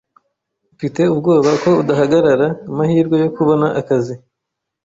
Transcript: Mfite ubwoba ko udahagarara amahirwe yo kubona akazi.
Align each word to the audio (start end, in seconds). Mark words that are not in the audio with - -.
Mfite 0.75 1.01
ubwoba 1.13 1.51
ko 1.63 1.69
udahagarara 1.81 2.47
amahirwe 2.71 3.15
yo 3.23 3.29
kubona 3.35 3.67
akazi. 3.79 4.13